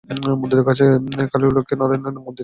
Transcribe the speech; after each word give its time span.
মন্দিরের 0.41 0.67
কাছে 0.69 0.85
কালী 1.31 1.45
ও 1.47 1.55
লক্ষ্মী-নারায়ণের 1.57 2.13
মন্দির 2.17 2.29
আছে। 2.29 2.39